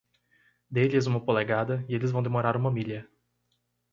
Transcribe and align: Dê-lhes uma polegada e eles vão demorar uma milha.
Dê-lhes 0.67 1.05
uma 1.05 1.23
polegada 1.23 1.85
e 1.87 1.93
eles 1.93 2.09
vão 2.09 2.23
demorar 2.23 2.57
uma 2.57 2.71
milha. 2.71 3.07